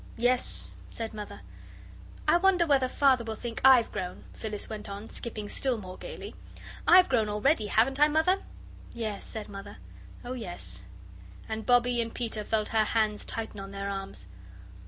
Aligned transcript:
"Yes," 0.17 0.77
said 0.89 1.13
Mother. 1.13 1.41
"I 2.27 2.37
wonder 2.37 2.65
whether 2.65 2.87
Father 2.89 3.23
will 3.23 3.35
think 3.35 3.61
I'VE 3.63 3.91
grown," 3.91 4.23
Phyllis 4.33 4.67
went 4.67 4.89
on, 4.89 5.07
skipping 5.11 5.47
still 5.47 5.77
more 5.77 5.95
gaily. 5.95 6.33
"I 6.87 6.97
have 6.97 7.07
grown 7.07 7.29
already, 7.29 7.67
haven't 7.67 7.99
I, 7.99 8.07
Mother?" 8.07 8.41
"Yes," 8.95 9.23
said 9.23 9.47
Mother, 9.47 9.77
"oh, 10.25 10.33
yes," 10.33 10.85
and 11.47 11.67
Bobbie 11.67 12.01
and 12.01 12.11
Peter 12.15 12.43
felt 12.43 12.69
her 12.69 12.83
hands 12.83 13.23
tighten 13.25 13.59
on 13.59 13.69
their 13.69 13.91
arms. 13.91 14.27